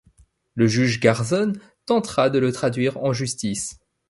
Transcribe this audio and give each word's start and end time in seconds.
Le 0.55 0.65
juge 0.65 0.99
Garzón 0.99 1.53
tentera 1.85 2.31
de 2.31 2.39
le 2.39 2.51
traduire 2.51 2.97
en 3.03 3.13
justice. 3.13 3.77